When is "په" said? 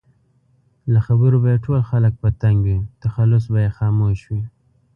2.21-2.29